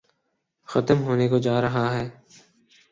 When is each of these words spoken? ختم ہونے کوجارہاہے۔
ختم 0.69 0.97
ہونے 1.03 1.27
کوجارہاہے۔ 1.27 2.05